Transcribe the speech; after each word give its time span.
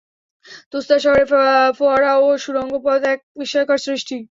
তুসতার 0.71 0.99
শহরের 1.03 1.27
ফোয়ারা 1.77 2.11
ও 2.17 2.27
তার 2.27 2.41
সুড়ঙ্গ 2.43 2.73
পথ 2.85 3.01
এক 3.13 3.19
বিস্ময়কর 3.39 3.79
সৃষ্টি। 3.85 4.15